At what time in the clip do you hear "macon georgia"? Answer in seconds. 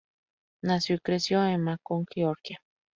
1.61-2.59